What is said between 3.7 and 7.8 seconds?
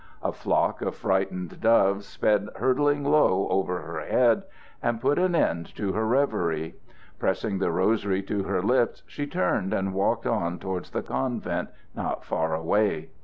her head, and put an end to her reverie. Pressing the